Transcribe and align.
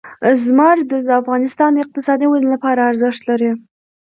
زمرد 0.43 0.87
د 1.07 1.11
افغانستان 1.21 1.69
د 1.73 1.77
اقتصادي 1.85 2.25
ودې 2.27 2.47
لپاره 2.53 2.87
ارزښت 2.91 3.21
لري. 3.29 3.51